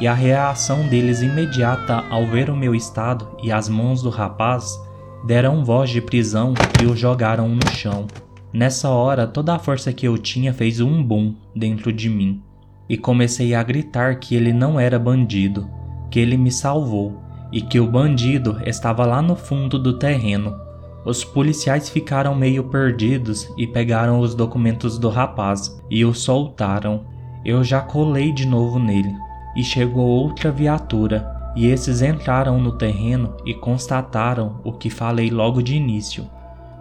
e 0.00 0.06
a 0.06 0.14
reação 0.14 0.88
deles 0.88 1.22
imediata 1.22 2.04
ao 2.10 2.26
ver 2.26 2.50
o 2.50 2.56
meu 2.56 2.74
estado 2.74 3.28
e 3.42 3.52
as 3.52 3.68
mãos 3.68 4.02
do 4.02 4.10
rapaz 4.10 4.80
deram 5.24 5.64
voz 5.64 5.90
de 5.90 6.00
prisão 6.00 6.54
e 6.82 6.86
o 6.86 6.96
jogaram 6.96 7.48
no 7.48 7.70
chão. 7.70 8.06
Nessa 8.52 8.88
hora, 8.88 9.26
toda 9.26 9.54
a 9.54 9.58
força 9.58 9.92
que 9.92 10.06
eu 10.06 10.18
tinha 10.18 10.52
fez 10.52 10.80
um 10.80 11.02
boom 11.02 11.34
dentro 11.54 11.92
de 11.92 12.08
mim 12.08 12.42
e 12.88 12.98
comecei 12.98 13.54
a 13.54 13.62
gritar 13.62 14.18
que 14.18 14.34
ele 14.34 14.52
não 14.52 14.78
era 14.78 14.98
bandido, 14.98 15.70
que 16.10 16.18
ele 16.18 16.36
me 16.36 16.50
salvou 16.50 17.22
e 17.52 17.60
que 17.60 17.78
o 17.78 17.86
bandido 17.86 18.60
estava 18.66 19.06
lá 19.06 19.22
no 19.22 19.36
fundo 19.36 19.78
do 19.78 19.98
terreno. 19.98 20.54
Os 21.04 21.24
policiais 21.24 21.88
ficaram 21.88 22.34
meio 22.34 22.64
perdidos 22.64 23.52
e 23.56 23.66
pegaram 23.66 24.20
os 24.20 24.34
documentos 24.34 24.98
do 24.98 25.08
rapaz 25.08 25.80
e 25.90 26.04
o 26.04 26.14
soltaram. 26.14 27.04
Eu 27.44 27.64
já 27.64 27.80
colei 27.80 28.32
de 28.32 28.46
novo 28.46 28.78
nele 28.78 29.12
e 29.56 29.64
chegou 29.64 30.06
outra 30.06 30.52
viatura 30.52 31.28
e 31.54 31.66
esses 31.66 32.02
entraram 32.02 32.58
no 32.58 32.72
terreno 32.72 33.36
e 33.44 33.52
constataram 33.52 34.60
o 34.64 34.72
que 34.72 34.88
falei 34.88 35.30
logo 35.30 35.62
de 35.62 35.74
início. 35.74 36.24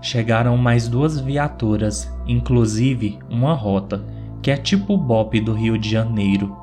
Chegaram 0.01 0.55
mais 0.57 0.87
duas 0.87 1.19
viaturas, 1.19 2.11
inclusive 2.27 3.19
uma 3.29 3.53
rota, 3.53 4.03
que 4.41 4.49
é 4.49 4.57
tipo 4.57 4.93
o 4.93 4.97
BOP 4.97 5.39
do 5.41 5.53
Rio 5.53 5.77
de 5.77 5.89
Janeiro. 5.89 6.55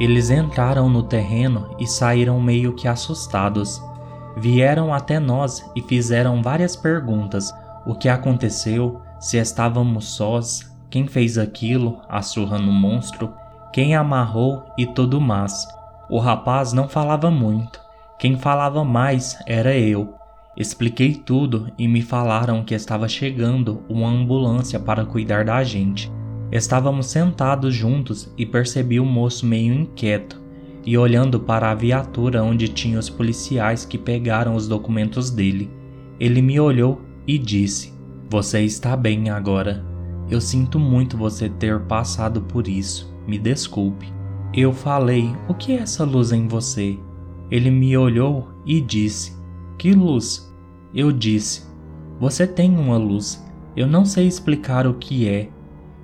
Eles 0.00 0.30
entraram 0.30 0.88
no 0.88 1.02
terreno 1.02 1.74
e 1.78 1.86
saíram 1.86 2.40
meio 2.40 2.72
que 2.74 2.88
assustados. 2.88 3.82
Vieram 4.36 4.92
até 4.94 5.18
nós 5.18 5.64
e 5.76 5.82
fizeram 5.82 6.42
várias 6.42 6.74
perguntas: 6.74 7.52
o 7.86 7.94
que 7.94 8.08
aconteceu, 8.08 9.00
se 9.20 9.36
estávamos 9.36 10.16
sós, 10.16 10.70
quem 10.90 11.06
fez 11.06 11.38
aquilo, 11.38 12.00
a 12.08 12.22
surra 12.22 12.58
no 12.58 12.72
monstro, 12.72 13.32
quem 13.72 13.94
amarrou 13.94 14.64
e 14.76 14.86
tudo 14.86 15.20
mais. 15.20 15.66
O 16.08 16.18
rapaz 16.18 16.72
não 16.72 16.88
falava 16.88 17.30
muito. 17.30 17.80
Quem 18.18 18.36
falava 18.36 18.84
mais 18.84 19.38
era 19.46 19.76
eu. 19.76 20.14
Expliquei 20.56 21.14
tudo 21.14 21.72
e 21.78 21.88
me 21.88 22.02
falaram 22.02 22.62
que 22.62 22.74
estava 22.74 23.08
chegando 23.08 23.82
uma 23.88 24.08
ambulância 24.08 24.78
para 24.78 25.06
cuidar 25.06 25.46
da 25.46 25.64
gente. 25.64 26.12
Estávamos 26.50 27.06
sentados 27.06 27.74
juntos 27.74 28.30
e 28.36 28.44
percebi 28.44 29.00
o 29.00 29.06
moço 29.06 29.46
meio 29.46 29.72
inquieto 29.72 30.41
e 30.84 30.98
olhando 30.98 31.38
para 31.38 31.70
a 31.70 31.74
viatura 31.74 32.42
onde 32.42 32.68
tinha 32.68 32.98
os 32.98 33.08
policiais 33.08 33.84
que 33.84 33.96
pegaram 33.96 34.54
os 34.54 34.66
documentos 34.66 35.30
dele. 35.30 35.70
Ele 36.18 36.42
me 36.42 36.58
olhou 36.58 37.00
e 37.26 37.38
disse: 37.38 37.92
Você 38.30 38.62
está 38.62 38.96
bem 38.96 39.30
agora. 39.30 39.84
Eu 40.30 40.40
sinto 40.40 40.78
muito 40.78 41.16
você 41.16 41.48
ter 41.48 41.80
passado 41.80 42.42
por 42.42 42.66
isso. 42.66 43.14
Me 43.26 43.38
desculpe. 43.38 44.12
Eu 44.54 44.72
falei: 44.72 45.30
O 45.48 45.54
que 45.54 45.72
é 45.72 45.76
essa 45.76 46.04
luz 46.04 46.32
em 46.32 46.48
você? 46.48 46.98
Ele 47.50 47.70
me 47.70 47.96
olhou 47.96 48.48
e 48.66 48.80
disse: 48.80 49.36
Que 49.78 49.92
luz? 49.92 50.52
Eu 50.94 51.12
disse: 51.12 51.64
Você 52.18 52.46
tem 52.46 52.76
uma 52.76 52.96
luz. 52.96 53.44
Eu 53.76 53.86
não 53.86 54.04
sei 54.04 54.26
explicar 54.26 54.86
o 54.86 54.94
que 54.94 55.28
é 55.28 55.48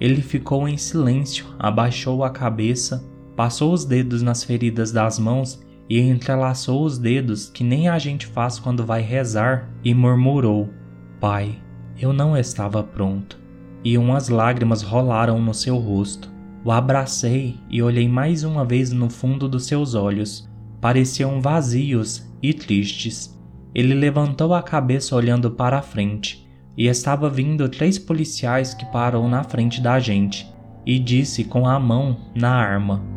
ele 0.01 0.23
ficou 0.23 0.69
em 0.69 0.77
silêncio, 0.77 1.47
abaixou 1.59 2.23
a 2.23 2.31
cabeça, 2.31 3.08
passou 3.39 3.73
os 3.73 3.85
dedos 3.85 4.21
nas 4.21 4.43
feridas 4.43 4.91
das 4.91 5.17
mãos 5.17 5.65
e 5.89 6.01
entrelaçou 6.01 6.83
os 6.83 6.99
dedos 6.99 7.49
que 7.49 7.63
nem 7.63 7.89
a 7.89 7.97
gente 7.97 8.27
faz 8.27 8.59
quando 8.59 8.85
vai 8.85 9.01
rezar 9.01 9.71
e 9.85 9.95
murmurou: 9.95 10.69
Pai, 11.21 11.57
eu 11.97 12.13
não 12.13 12.37
estava 12.37 12.83
pronto. 12.83 13.39
E 13.85 13.97
umas 13.97 14.29
lágrimas 14.29 14.83
rolaram 14.83 15.41
no 15.41 15.55
seu 15.55 15.77
rosto. 15.77 16.29
O 16.65 16.73
abracei 16.73 17.55
e 17.71 17.81
olhei 17.81 18.09
mais 18.09 18.43
uma 18.43 18.65
vez 18.65 18.91
no 18.91 19.09
fundo 19.09 19.49
dos 19.49 19.67
seus 19.67 19.95
olhos. 19.95 20.51
Pareciam 20.81 21.41
vazios 21.41 22.29
e 22.43 22.53
tristes. 22.53 23.39
Ele 23.73 23.95
levantou 23.95 24.53
a 24.53 24.65
cabeça 24.65 25.15
olhando 25.15 25.49
para 25.53 25.79
a 25.79 25.83
frente 25.83 26.45
e 26.77 26.89
estava 26.89 27.31
vindo 27.31 27.69
três 27.69 28.01
policiais 28.01 28.75
que 28.75 28.85
parou 28.87 29.29
na 29.29 29.45
frente 29.45 29.81
da 29.81 30.01
gente 30.01 30.53
e 30.85 30.99
disse 30.99 31.45
com 31.45 31.69
a 31.69 31.79
mão 31.79 32.17
na 32.35 32.51
arma: 32.51 33.17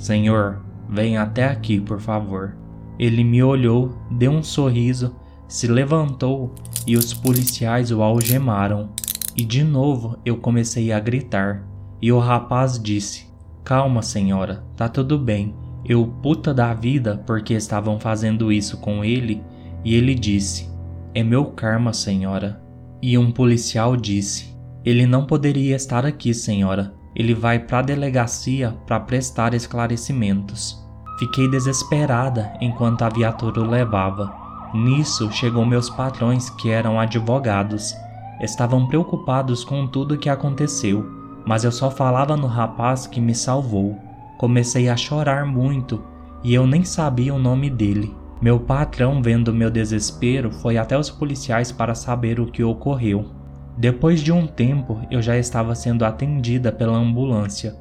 Senhor, 0.00 0.62
venha 0.88 1.20
até 1.20 1.44
aqui, 1.46 1.78
por 1.78 2.00
favor. 2.00 2.56
Ele 2.98 3.22
me 3.22 3.42
olhou, 3.42 3.98
deu 4.10 4.30
um 4.30 4.42
sorriso, 4.42 5.14
se 5.46 5.66
levantou 5.66 6.54
e 6.86 6.96
os 6.96 7.12
policiais 7.12 7.92
o 7.92 8.00
algemaram. 8.00 8.88
E 9.36 9.44
de 9.44 9.62
novo 9.62 10.18
eu 10.24 10.38
comecei 10.38 10.90
a 10.90 10.98
gritar. 10.98 11.66
E 12.00 12.10
o 12.10 12.18
rapaz 12.18 12.82
disse: 12.82 13.26
Calma, 13.62 14.00
senhora, 14.00 14.64
tá 14.74 14.88
tudo 14.88 15.18
bem. 15.18 15.54
Eu 15.84 16.06
puta 16.06 16.54
da 16.54 16.72
vida 16.72 17.22
porque 17.26 17.52
estavam 17.52 18.00
fazendo 18.00 18.50
isso 18.50 18.78
com 18.78 19.04
ele. 19.04 19.42
E 19.84 19.94
ele 19.94 20.14
disse: 20.14 20.66
É 21.14 21.22
meu 21.22 21.44
karma, 21.44 21.92
senhora. 21.92 22.58
E 23.02 23.18
um 23.18 23.30
policial 23.30 23.98
disse: 23.98 24.56
Ele 24.82 25.04
não 25.04 25.26
poderia 25.26 25.76
estar 25.76 26.06
aqui, 26.06 26.32
senhora. 26.32 26.98
Ele 27.14 27.34
vai 27.34 27.58
para 27.58 27.78
a 27.78 27.82
delegacia 27.82 28.76
para 28.86 29.00
prestar 29.00 29.54
esclarecimentos. 29.54 30.78
Fiquei 31.18 31.48
desesperada 31.48 32.52
enquanto 32.60 33.02
a 33.02 33.08
viatura 33.08 33.60
o 33.60 33.68
levava. 33.68 34.32
Nisso 34.72 35.30
chegou 35.32 35.66
meus 35.66 35.90
patrões, 35.90 36.48
que 36.48 36.70
eram 36.70 36.98
advogados. 36.98 37.94
Estavam 38.40 38.86
preocupados 38.86 39.64
com 39.64 39.86
tudo 39.86 40.14
o 40.14 40.18
que 40.18 40.30
aconteceu, 40.30 41.04
mas 41.44 41.64
eu 41.64 41.72
só 41.72 41.90
falava 41.90 42.36
no 42.36 42.46
rapaz 42.46 43.06
que 43.06 43.20
me 43.20 43.34
salvou. 43.34 43.98
Comecei 44.38 44.88
a 44.88 44.96
chorar 44.96 45.44
muito 45.44 46.02
e 46.42 46.54
eu 46.54 46.66
nem 46.66 46.84
sabia 46.84 47.34
o 47.34 47.38
nome 47.38 47.68
dele. 47.68 48.14
Meu 48.40 48.58
patrão, 48.58 49.20
vendo 49.20 49.52
meu 49.52 49.70
desespero, 49.70 50.50
foi 50.50 50.78
até 50.78 50.98
os 50.98 51.10
policiais 51.10 51.70
para 51.70 51.94
saber 51.94 52.40
o 52.40 52.46
que 52.46 52.64
ocorreu. 52.64 53.39
Depois 53.80 54.20
de 54.20 54.30
um 54.30 54.46
tempo, 54.46 55.00
eu 55.10 55.22
já 55.22 55.38
estava 55.38 55.74
sendo 55.74 56.04
atendida 56.04 56.70
pela 56.70 56.98
ambulância 56.98 57.74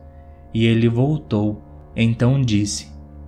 e 0.54 0.66
ele 0.66 0.88
voltou. 0.88 1.62
Então 1.94 2.40
disse: 2.40 2.88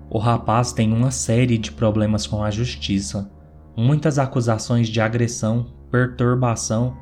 O 0.09 0.17
rapaz 0.17 0.71
tem 0.71 0.93
uma 0.93 1.11
série 1.11 1.57
de 1.57 1.69
problemas 1.69 2.25
com 2.25 2.41
a 2.41 2.49
justiça, 2.49 3.29
muitas 3.75 4.17
acusações 4.17 4.87
de 4.87 5.01
agressão, 5.01 5.65
perturbação 5.91 6.95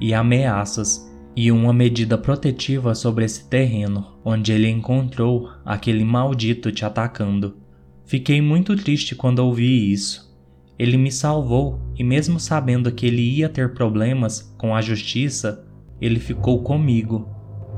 e 0.00 0.14
ameaças, 0.14 1.06
e 1.36 1.52
uma 1.52 1.74
medida 1.74 2.16
protetiva 2.16 2.94
sobre 2.94 3.26
esse 3.26 3.46
terreno 3.46 4.18
onde 4.24 4.52
ele 4.52 4.70
encontrou 4.70 5.50
aquele 5.66 6.02
maldito 6.02 6.72
te 6.72 6.82
atacando. 6.82 7.58
Fiquei 8.06 8.40
muito 8.40 8.74
triste 8.74 9.14
quando 9.14 9.40
ouvi 9.40 9.92
isso. 9.92 10.34
Ele 10.78 10.96
me 10.96 11.12
salvou 11.12 11.78
e, 12.00 12.02
mesmo 12.02 12.40
sabendo 12.40 12.90
que 12.90 13.04
ele 13.04 13.20
ia 13.20 13.46
ter 13.46 13.74
problemas 13.74 14.54
com 14.56 14.74
a 14.74 14.80
justiça, 14.80 15.66
ele 16.00 16.18
ficou 16.18 16.62
comigo. 16.62 17.28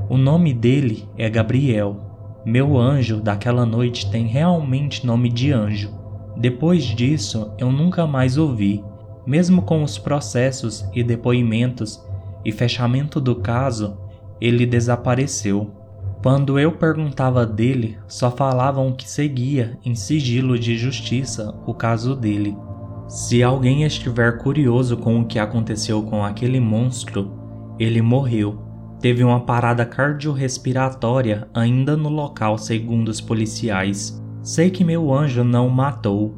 O 0.09 0.17
nome 0.17 0.53
dele 0.53 1.05
é 1.17 1.29
Gabriel. 1.29 2.41
Meu 2.45 2.77
anjo 2.77 3.19
daquela 3.19 3.65
noite 3.65 4.09
tem 4.09 4.25
realmente 4.25 5.05
nome 5.05 5.27
de 5.27 5.51
anjo. 5.51 5.93
Depois 6.37 6.85
disso, 6.85 7.51
eu 7.57 7.69
nunca 7.69 8.07
mais 8.07 8.37
ouvi, 8.37 8.81
mesmo 9.27 9.63
com 9.63 9.83
os 9.83 9.97
processos 9.97 10.85
e 10.93 11.03
depoimentos 11.03 12.01
e 12.45 12.51
fechamento 12.53 13.19
do 13.19 13.35
caso, 13.35 13.97
ele 14.39 14.65
desapareceu. 14.65 15.69
Quando 16.23 16.57
eu 16.57 16.71
perguntava 16.71 17.45
dele, 17.45 17.97
só 18.07 18.31
falavam 18.31 18.93
que 18.93 19.09
seguia 19.09 19.77
em 19.83 19.93
sigilo 19.93 20.57
de 20.57 20.77
justiça 20.77 21.53
o 21.67 21.73
caso 21.73 22.15
dele. 22.15 22.55
Se 23.07 23.43
alguém 23.43 23.83
estiver 23.83 24.37
curioso 24.39 24.97
com 24.97 25.19
o 25.19 25.25
que 25.25 25.37
aconteceu 25.37 26.01
com 26.03 26.23
aquele 26.23 26.59
monstro, 26.59 27.31
ele 27.77 28.01
morreu. 28.01 28.59
Teve 28.99 29.23
uma 29.23 29.41
parada 29.41 29.85
cardiorrespiratória 29.85 31.47
ainda 31.53 31.97
no 31.97 32.09
local, 32.09 32.57
segundo 32.57 33.09
os 33.09 33.19
policiais. 33.19 34.21
Sei 34.41 34.69
que 34.69 34.83
meu 34.83 35.13
anjo 35.13 35.43
não 35.43 35.67
o 35.67 35.71
matou. 35.71 36.37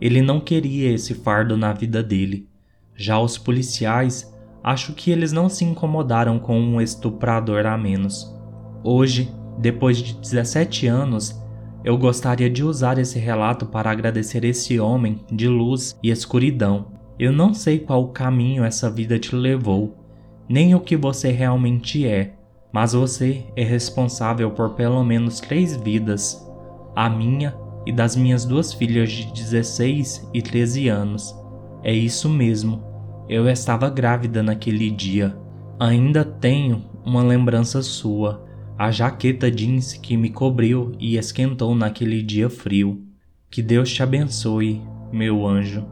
Ele 0.00 0.22
não 0.22 0.40
queria 0.40 0.92
esse 0.92 1.14
fardo 1.14 1.56
na 1.56 1.72
vida 1.72 2.02
dele. 2.02 2.48
Já 2.94 3.18
os 3.18 3.36
policiais, 3.36 4.34
acho 4.64 4.94
que 4.94 5.10
eles 5.10 5.32
não 5.32 5.48
se 5.48 5.64
incomodaram 5.64 6.38
com 6.38 6.58
um 6.58 6.80
estuprador 6.80 7.66
a 7.66 7.76
menos. 7.76 8.34
Hoje, 8.82 9.30
depois 9.58 9.98
de 9.98 10.14
17 10.14 10.86
anos, 10.86 11.38
eu 11.86 11.96
gostaria 11.96 12.50
de 12.50 12.64
usar 12.64 12.98
esse 12.98 13.16
relato 13.16 13.64
para 13.64 13.92
agradecer 13.92 14.44
esse 14.44 14.80
homem 14.80 15.20
de 15.30 15.46
luz 15.46 15.96
e 16.02 16.10
escuridão. 16.10 16.88
Eu 17.16 17.32
não 17.32 17.54
sei 17.54 17.78
qual 17.78 18.08
caminho 18.08 18.64
essa 18.64 18.90
vida 18.90 19.20
te 19.20 19.36
levou, 19.36 19.96
nem 20.48 20.74
o 20.74 20.80
que 20.80 20.96
você 20.96 21.30
realmente 21.30 22.04
é, 22.04 22.34
mas 22.72 22.92
você 22.92 23.44
é 23.54 23.62
responsável 23.62 24.50
por 24.50 24.70
pelo 24.70 25.04
menos 25.04 25.38
três 25.38 25.76
vidas: 25.76 26.44
a 26.96 27.08
minha, 27.08 27.54
e 27.86 27.92
das 27.92 28.16
minhas 28.16 28.44
duas 28.44 28.72
filhas 28.72 29.08
de 29.12 29.32
16 29.32 30.28
e 30.34 30.42
13 30.42 30.88
anos. 30.88 31.32
É 31.84 31.92
isso 31.92 32.28
mesmo, 32.28 32.82
eu 33.28 33.48
estava 33.48 33.88
grávida 33.88 34.42
naquele 34.42 34.90
dia. 34.90 35.38
Ainda 35.78 36.24
tenho 36.24 36.84
uma 37.04 37.22
lembrança 37.22 37.80
sua, 37.80 38.44
a 38.78 38.90
jaqueta 38.90 39.50
jeans 39.50 39.94
que 39.94 40.16
me 40.16 40.30
cobriu 40.30 40.92
e 40.98 41.16
esquentou 41.16 41.74
naquele 41.74 42.22
dia 42.22 42.50
frio. 42.50 43.02
Que 43.50 43.62
Deus 43.62 43.90
te 43.92 44.02
abençoe, 44.02 44.82
meu 45.10 45.46
anjo. 45.46 45.84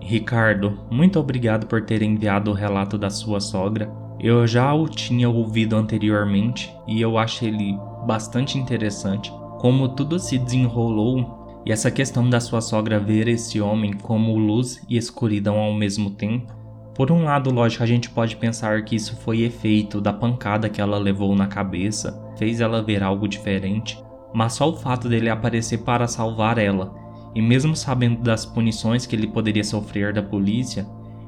Ricardo, 0.00 0.80
muito 0.90 1.20
obrigado 1.20 1.66
por 1.66 1.82
ter 1.82 2.02
enviado 2.02 2.50
o 2.50 2.54
relato 2.54 2.98
da 2.98 3.10
sua 3.10 3.40
sogra. 3.40 3.90
Eu 4.18 4.46
já 4.46 4.74
o 4.74 4.88
tinha 4.88 5.28
ouvido 5.28 5.76
anteriormente 5.76 6.72
e 6.88 7.00
eu 7.00 7.16
acho 7.18 7.44
ele 7.44 7.78
bastante 8.04 8.58
interessante 8.58 9.30
como 9.58 9.88
tudo 9.88 10.18
se 10.18 10.38
desenrolou 10.38 11.62
e 11.66 11.70
essa 11.70 11.90
questão 11.90 12.28
da 12.28 12.40
sua 12.40 12.60
sogra 12.60 12.98
ver 12.98 13.28
esse 13.28 13.60
homem 13.60 13.92
como 13.92 14.36
luz 14.38 14.82
e 14.88 14.96
escuridão 14.96 15.58
ao 15.58 15.74
mesmo 15.74 16.10
tempo. 16.10 16.57
Por 16.98 17.12
um 17.12 17.22
lado, 17.22 17.54
lógico, 17.54 17.84
a 17.84 17.86
gente 17.86 18.10
pode 18.10 18.34
pensar 18.34 18.82
que 18.82 18.96
isso 18.96 19.16
foi 19.18 19.42
efeito 19.42 20.00
da 20.00 20.12
pancada 20.12 20.68
que 20.68 20.80
ela 20.80 20.98
levou 20.98 21.36
na 21.36 21.46
cabeça, 21.46 22.20
fez 22.36 22.60
ela 22.60 22.82
ver 22.82 23.04
algo 23.04 23.28
diferente, 23.28 23.96
mas 24.34 24.54
só 24.54 24.68
o 24.68 24.76
fato 24.76 25.08
dele 25.08 25.30
aparecer 25.30 25.78
para 25.84 26.08
salvar 26.08 26.58
ela, 26.58 26.92
e 27.36 27.40
mesmo 27.40 27.76
sabendo 27.76 28.20
das 28.20 28.44
punições 28.44 29.06
que 29.06 29.14
ele 29.14 29.28
poderia 29.28 29.62
sofrer 29.62 30.12
da 30.12 30.24
polícia, 30.24 30.84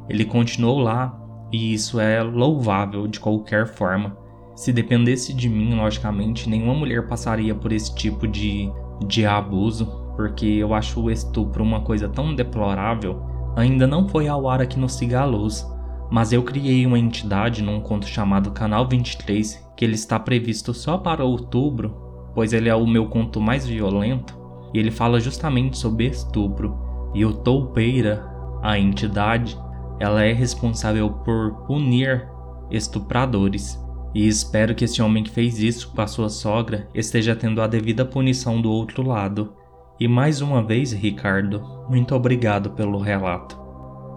ele 0.08 0.24
continuou 0.24 0.80
lá 0.80 1.16
e 1.52 1.72
isso 1.72 2.00
é 2.00 2.20
louvável 2.20 3.06
de 3.06 3.20
qualquer 3.20 3.68
forma. 3.68 4.16
Se 4.56 4.72
dependesse 4.72 5.32
de 5.32 5.48
mim, 5.48 5.76
logicamente, 5.76 6.50
nenhuma 6.50 6.74
mulher 6.74 7.06
passaria 7.06 7.54
por 7.54 7.70
esse 7.70 7.94
tipo 7.94 8.26
de, 8.26 8.68
de 9.06 9.24
abuso, 9.24 9.86
porque 10.16 10.46
eu 10.46 10.74
acho 10.74 11.00
o 11.00 11.08
estupro 11.12 11.62
uma 11.62 11.82
coisa 11.82 12.08
tão 12.08 12.34
deplorável. 12.34 13.29
Ainda 13.56 13.86
não 13.86 14.08
foi 14.08 14.28
ao 14.28 14.48
ar 14.48 14.60
aqui 14.60 14.78
no 14.78 14.88
Cigaluz, 14.88 15.66
mas 16.10 16.32
eu 16.32 16.42
criei 16.42 16.86
uma 16.86 16.98
entidade 16.98 17.62
num 17.62 17.80
conto 17.80 18.06
chamado 18.06 18.50
Canal 18.50 18.86
23, 18.88 19.70
que 19.76 19.84
ele 19.84 19.94
está 19.94 20.18
previsto 20.18 20.74
só 20.74 20.98
para 20.98 21.24
outubro, 21.24 22.30
pois 22.34 22.52
ele 22.52 22.68
é 22.68 22.74
o 22.74 22.86
meu 22.86 23.08
conto 23.08 23.40
mais 23.40 23.66
violento, 23.66 24.38
e 24.74 24.78
ele 24.78 24.90
fala 24.90 25.20
justamente 25.20 25.78
sobre 25.78 26.06
estupro. 26.06 26.76
E 27.14 27.24
o 27.24 27.32
Toupeira, 27.32 28.24
a 28.62 28.78
entidade, 28.78 29.58
ela 29.98 30.22
é 30.22 30.32
responsável 30.32 31.10
por 31.10 31.66
punir 31.66 32.28
estupradores. 32.70 33.78
E 34.14 34.26
espero 34.26 34.74
que 34.74 34.84
esse 34.84 35.00
homem 35.00 35.22
que 35.22 35.30
fez 35.30 35.60
isso 35.60 35.92
com 35.92 36.02
a 36.02 36.06
sua 36.06 36.28
sogra 36.28 36.88
esteja 36.94 37.36
tendo 37.36 37.62
a 37.62 37.66
devida 37.66 38.04
punição 38.04 38.60
do 38.60 38.70
outro 38.70 39.06
lado. 39.06 39.52
E 40.00 40.08
mais 40.08 40.40
uma 40.40 40.62
vez, 40.62 40.92
Ricardo, 40.92 41.62
muito 41.88 42.14
obrigado 42.14 42.70
pelo 42.70 42.98
relato. 42.98 43.60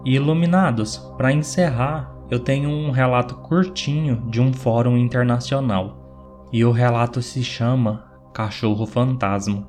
E 0.04 0.14
iluminados, 0.14 0.96
para 1.16 1.32
encerrar, 1.32 2.12
eu 2.30 2.40
tenho 2.40 2.70
um 2.70 2.90
relato 2.90 3.36
curtinho 3.36 4.24
de 4.30 4.40
um 4.40 4.52
fórum 4.52 4.96
internacional. 4.96 6.48
E 6.50 6.64
o 6.64 6.72
relato 6.72 7.20
se 7.20 7.44
chama 7.44 8.04
Cachorro 8.32 8.86
Fantasma. 8.86 9.68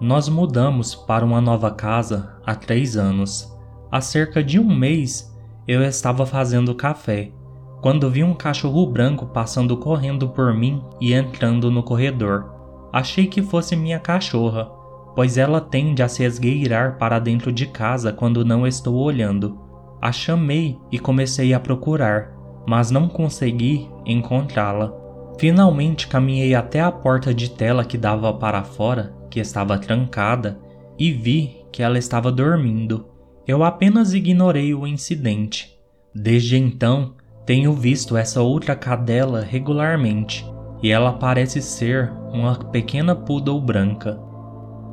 Nós 0.00 0.28
mudamos 0.28 0.94
para 0.94 1.24
uma 1.24 1.40
nova 1.40 1.70
casa 1.70 2.38
há 2.46 2.54
três 2.54 2.96
anos 2.96 3.56
Há 3.90 4.00
cerca 4.00 4.42
de 4.42 4.58
um 4.58 4.74
mês 4.74 5.32
eu 5.66 5.82
estava 5.82 6.26
fazendo 6.26 6.74
café 6.74 7.32
quando 7.80 8.10
vi 8.10 8.24
um 8.24 8.34
cachorro 8.34 8.84
branco 8.86 9.26
passando 9.26 9.76
correndo 9.76 10.28
por 10.28 10.52
mim 10.52 10.82
e 11.00 11.14
entrando 11.14 11.70
no 11.70 11.82
corredor. 11.82 12.52
Achei 12.92 13.26
que 13.26 13.42
fosse 13.42 13.76
minha 13.76 14.00
cachorra, 14.00 14.68
pois 15.16 15.38
ela 15.38 15.60
tende 15.60 16.02
a 16.02 16.08
se 16.08 16.22
esgueirar 16.22 16.98
para 16.98 17.18
dentro 17.18 17.50
de 17.50 17.66
casa 17.66 18.12
quando 18.12 18.44
não 18.44 18.66
estou 18.66 18.94
olhando. 18.96 19.58
A 20.00 20.12
chamei 20.12 20.78
e 20.92 20.98
comecei 20.98 21.54
a 21.54 21.58
procurar, 21.58 22.32
mas 22.68 22.90
não 22.90 23.08
consegui 23.08 23.88
encontrá-la. 24.04 24.92
Finalmente 25.38 26.06
caminhei 26.06 26.54
até 26.54 26.80
a 26.80 26.92
porta 26.92 27.32
de 27.32 27.50
tela 27.50 27.84
que 27.84 27.96
dava 27.96 28.32
para 28.34 28.62
fora, 28.62 29.14
que 29.30 29.40
estava 29.40 29.78
trancada, 29.78 30.60
e 30.98 31.10
vi 31.10 31.56
que 31.72 31.82
ela 31.82 31.98
estava 31.98 32.30
dormindo. 32.30 33.06
Eu 33.46 33.64
apenas 33.64 34.12
ignorei 34.12 34.74
o 34.74 34.86
incidente. 34.86 35.74
Desde 36.14 36.58
então, 36.58 37.14
tenho 37.46 37.72
visto 37.72 38.16
essa 38.16 38.42
outra 38.42 38.76
cadela 38.76 39.40
regularmente 39.40 40.44
e 40.82 40.90
ela 40.90 41.12
parece 41.12 41.62
ser 41.62 42.12
uma 42.32 42.54
pequena 42.56 43.14
poodle 43.14 43.60
branca. 43.60 44.18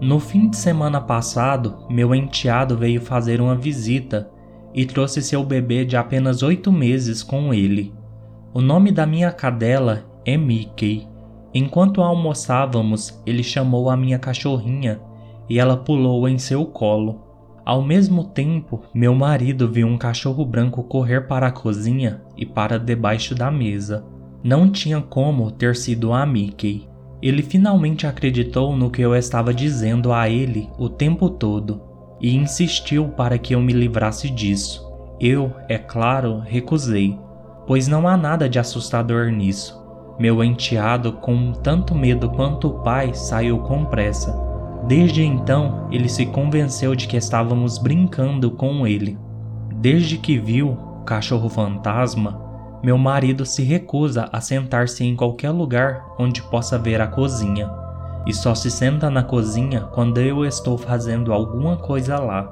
No 0.04 0.20
fim 0.20 0.50
de 0.50 0.58
semana 0.58 1.00
passado, 1.00 1.86
meu 1.89 2.13
enteado 2.13 2.76
veio 2.76 3.00
fazer 3.00 3.39
uma 3.39 3.56
visita 3.56 4.30
e 4.74 4.86
trouxe 4.86 5.22
seu 5.22 5.46
bebê 5.46 5.86
de 5.86 5.96
apenas 5.96 6.44
oito 6.44 6.74
meses 6.74 7.24
com 7.24 7.54
ele. 7.54 7.94
O 8.54 8.60
nome 8.60 8.92
da 8.92 9.06
minha 9.06 9.32
cadela 9.32 10.04
é 10.26 10.36
Mickey. 10.36 11.08
Enquanto 11.54 12.02
almoçávamos, 12.02 13.18
ele 13.26 13.42
chamou 13.42 13.89
a 13.89 13.96
minha 13.96 14.20
cachorrinha 14.20 15.00
e 15.50 15.58
ela 15.58 15.78
pulou 15.78 16.28
em 16.28 16.38
seu 16.38 16.66
colo. 16.66 17.22
Ao 17.63 17.82
mesmo 17.82 18.26
tempo, 18.26 18.82
meu 18.94 19.16
marido 19.16 19.72
viu 19.72 19.88
um 19.88 19.98
cachorro 19.98 20.46
branco 20.46 20.84
correr 20.84 21.30
para 21.30 21.48
a 21.48 21.52
cozinha 21.52 22.22
e 22.36 22.46
para 22.46 22.78
debaixo 22.78 23.34
da 23.34 23.50
mesa. 23.50 24.06
Não 24.44 24.70
tinha 24.70 25.00
como 25.00 25.50
ter 25.50 25.78
sido 25.78 26.12
a 26.12 26.26
Mickey. 26.26 26.92
Ele 27.24 27.42
finalmente 27.42 28.06
acreditou 28.06 28.76
no 28.76 28.92
que 28.92 29.02
eu 29.02 29.16
estava 29.16 29.54
dizendo 29.54 30.12
a 30.12 30.28
ele 30.28 30.70
o 30.78 30.90
tempo 30.90 31.30
todo 31.30 31.82
e 32.20 32.36
insistiu 32.36 33.08
para 33.08 33.38
que 33.38 33.56
eu 33.56 33.62
me 33.62 33.72
livrasse 33.72 34.30
disso. 34.30 34.86
Eu, 35.22 35.54
é 35.70 35.78
claro, 35.78 36.40
recusei, 36.40 37.18
pois 37.66 37.88
não 37.88 38.10
há 38.10 38.18
nada 38.18 38.50
de 38.50 38.60
assustador 38.60 39.32
nisso. 39.32 39.82
Meu 40.20 40.44
enteado, 40.44 41.14
com 41.14 41.54
tanto 41.54 41.96
medo 41.96 42.30
quanto 42.30 42.68
o 42.68 42.84
pai, 42.84 43.14
saiu 43.14 43.60
com 43.60 43.86
pressa 43.86 44.52
Desde 44.86 45.24
então, 45.24 45.88
ele 45.92 46.10
se 46.10 46.26
convenceu 46.26 46.94
de 46.94 47.08
que 47.08 47.16
estávamos 47.16 47.78
brincando 47.78 48.52
com 48.52 48.86
ele. 48.86 49.18
Desde 49.76 50.18
que 50.18 50.38
viu 50.38 50.72
o 50.72 51.04
cachorro 51.06 51.48
fantasma, 51.48 52.42
meu 52.84 52.98
marido 52.98 53.46
se 53.46 53.63
recusa 53.63 54.28
a 54.32 54.41
sentar-se 54.41 55.06
em 55.06 55.15
qualquer 55.15 55.52
lugar 55.52 56.06
onde 56.19 56.41
possa 56.43 56.78
ver 56.78 57.00
a 57.00 57.08
cozinha, 57.08 57.72
e 58.28 58.34
só 58.34 58.54
se 58.54 58.69
senta 58.69 59.10
na 59.10 59.24
cozinha 59.24 59.82
quando 59.82 60.19
eu 60.19 60.46
estou 60.46 60.78
fazendo 60.78 61.32
alguma 61.32 61.78
coisa 61.78 62.19
lá. 62.19 62.52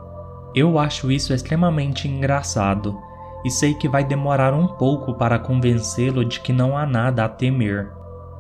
Eu 0.56 0.80
acho 0.80 1.12
isso 1.12 1.34
extremamente 1.34 2.08
engraçado 2.08 2.98
e 3.44 3.50
sei 3.50 3.74
que 3.74 3.90
vai 3.90 4.04
demorar 4.04 4.54
um 4.54 4.68
pouco 4.68 5.14
para 5.14 5.40
convencê-lo 5.40 6.24
de 6.24 6.40
que 6.40 6.54
não 6.54 6.78
há 6.78 6.86
nada 6.86 7.26
a 7.26 7.30
temer. 7.30 7.92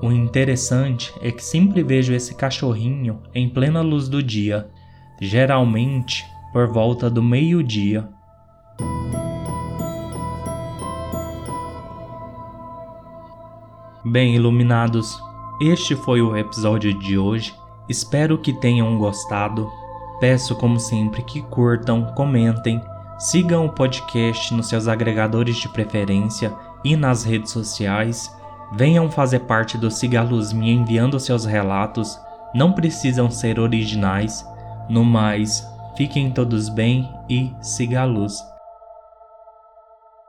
O 0.02 0.12
interessante 0.12 1.14
é 1.22 1.32
que 1.32 1.44
sempre 1.44 1.84
vejo 1.84 2.14
esse 2.14 2.36
cachorrinho 2.36 3.22
em 3.34 3.50
plena 3.50 3.82
luz 3.82 4.08
do 4.08 4.22
dia, 4.22 4.68
geralmente 5.22 6.26
por 6.52 6.68
volta 6.68 7.10
do 7.10 7.22
meio-dia. 7.22 8.08
Bem, 14.04 14.36
iluminados, 14.36 15.22
este 15.62 15.96
foi 15.96 16.22
o 16.22 16.36
episódio 16.36 16.94
de 16.94 17.18
hoje. 17.18 17.54
Espero 17.88 18.38
que 18.38 18.54
tenham 18.54 18.98
gostado. 18.98 19.70
Peço, 20.20 20.56
como 20.56 20.80
sempre, 20.80 21.22
que 21.24 21.42
curtam, 21.42 22.06
comentem, 22.16 22.82
sigam 23.18 23.66
o 23.66 23.70
podcast 23.70 24.54
nos 24.54 24.70
seus 24.70 24.88
agregadores 24.88 25.58
de 25.58 25.70
preferência 25.70 26.54
e 26.84 26.96
nas 26.96 27.24
redes 27.24 27.52
sociais 27.52 28.30
Venham 28.72 29.12
fazer 29.12 29.40
parte 29.40 29.78
do 29.78 29.92
Siga 29.92 30.22
Luz 30.24 30.54
me 30.54 30.72
enviando 30.72 31.20
seus 31.20 31.44
relatos, 31.44 32.18
não 32.56 32.72
precisam 32.72 33.30
ser 33.30 33.60
originais. 33.60 34.48
No 34.88 35.04
mais, 35.04 35.68
fiquem 35.98 36.32
todos 36.32 36.70
bem 36.70 37.10
e 37.30 37.54
siga 37.62 38.02
a 38.02 38.06
luz. 38.06 38.51